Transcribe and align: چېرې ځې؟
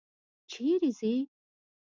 چېرې 0.51 0.89
ځې؟ 0.99 1.13